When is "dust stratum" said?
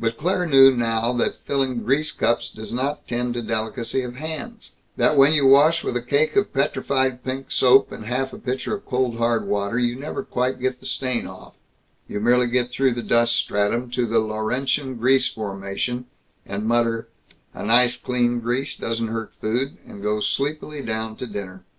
13.02-13.90